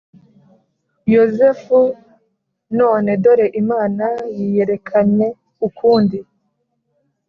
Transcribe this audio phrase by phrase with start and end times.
[1.13, 1.79] yozefu
[2.79, 4.05] none dore imana
[4.37, 5.27] yiyerekanye
[5.67, 6.19] ukundi